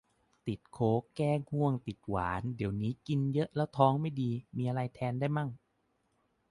[0.47, 5.49] ติดโค้ก แก้ง่วง ติดหวาน แต่เดี๋ยวนี้กินเยอะแล้วท้องไม่มีดี มีอะไรแทนได้มั่ง